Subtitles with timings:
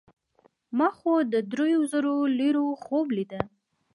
[0.77, 3.41] ما خو د دریو زرو لیرو خوب لیده.